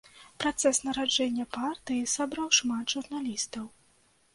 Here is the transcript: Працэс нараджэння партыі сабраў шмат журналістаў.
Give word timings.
Працэс 0.43 0.79
нараджэння 0.87 1.47
партыі 1.59 2.11
сабраў 2.17 2.47
шмат 2.61 2.85
журналістаў. 2.97 3.75